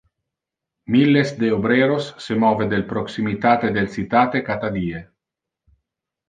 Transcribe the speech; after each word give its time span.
Milles 0.93 1.33
de 1.41 1.51
obreros 1.57 2.07
se 2.17 2.33
move 2.43 2.67
del 2.73 2.87
proximitate 2.93 3.71
del 3.77 3.87
citate 3.99 4.43
cata 4.49 4.73
die. 4.79 5.05